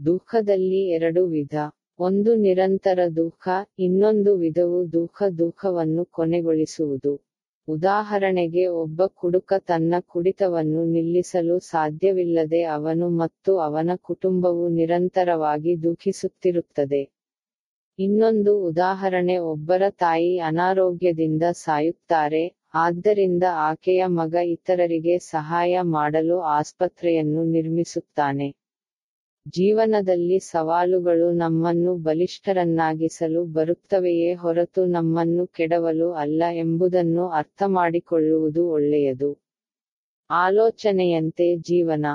ದುಃಖದಲ್ಲಿ 0.00 0.88
ಎರಡು 0.88 1.26
ವಿಧ. 1.26 1.54
ಒಂದು 1.98 2.34
ನಿರಂತರ 2.34 2.98
ದುಃಖ, 3.16 3.48
ಇನ್ನೊಂದು 3.78 4.36
ವಿಧವು 4.36 4.92
ದುಃಖ 4.92 5.22
ದುಃಖವನ್ನು 5.38 6.04
ಕೊನೆಗೊಳಿಸುವುದು. 6.04 7.12
ಉದಾಹರಣೆಗೆ, 7.68 8.66
ಒಬ್ಬ 8.66 9.06
ಕುಡುಕ 9.06 9.52
ತನ್ನ 9.66 9.94
ಕುಡಿತವನ್ನು 10.06 10.84
ನಿಲ್ಲಿಸಲು 10.84 11.58
ಸಾಧ್ಯವಿಲ್ಲದೆ 11.58 12.62
ಅವನು 12.62 13.08
ಮತ್ತು 13.08 13.58
ಅವನ 13.58 13.90
ಕುಟುಂಬವು 14.02 14.68
ನಿರಂತರವಾಗಿ 14.68 15.82
ದುಃಖಿಸುತ್ತಿರುತ್ತದೆ. 15.82 17.02
ಇನ್ನೊಂದು 17.98 18.64
ಉದಾಹರಣೆ, 18.64 19.38
ಒಬ್ಬರ 19.38 19.82
ತಾಯಿ 19.90 20.38
ಅನಾರೋಗ್ಯದಿಂದ 20.38 21.42
ಸಾಯುತ್ತಾರೆ, 21.52 22.44
ಆದ್ದರಿಂದ 22.74 23.42
ಆಕೆಯ 23.52 24.06
ಮಗ 24.06 24.34
ಇತರರಿಗೆ 24.34 25.18
ಸಹಾಯ 25.18 25.80
ಮಾಡಲು 25.80 26.40
ಆಸ್ಪತ್ರೆಯನ್ನು 26.40 27.44
ನಿರ್ಮಿಸುತ್ತಾನೆ. 27.44 28.48
ಜೀವನದಲ್ಲಿ 29.46 30.38
ಸವಾಲುಗಳು 30.38 31.32
ನಮ್ಮನ್ನು 31.32 31.94
ಬಲಿಷ್ಠರನ್ನಾಗಿಸಲು 31.96 33.44
ಬರುತ್ತವೆಯೇ 33.44 34.34
ಹೊರತು 34.34 34.86
ನಮ್ಮನ್ನು 34.86 35.46
ಕೆಡವಲು 35.46 36.12
ಅಲ್ಲ 36.12 36.42
ಎಂಬುದನ್ನು 36.54 37.28
ಅರ್ಥಮಾಡಿಕೊಳ್ಳುವುದು 37.28 38.68
ಒಳ್ಳೆಯದು. 38.68 39.30
ಆಲೋಚನೆಯಂತೆ 40.30 41.56
ಜೀವನ. 41.62 42.06